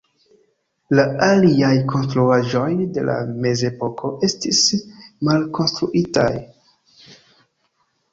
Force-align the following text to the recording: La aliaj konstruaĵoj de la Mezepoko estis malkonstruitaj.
La 0.99 1.03
aliaj 1.25 1.73
konstruaĵoj 1.91 2.69
de 2.95 3.03
la 3.09 3.17
Mezepoko 3.45 4.11
estis 4.29 4.63
malkonstruitaj. 5.29 6.31